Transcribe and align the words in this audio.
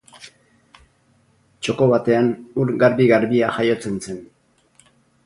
Txoko 1.65 1.87
batean 1.91 2.31
ur 2.63 2.71
garbi-garbia 2.85 3.51
jaiotzen 3.59 4.01
zen. 4.07 4.19